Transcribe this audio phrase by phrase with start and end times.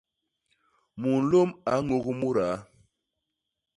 [1.01, 2.55] Munlôm a ñôk mudaa.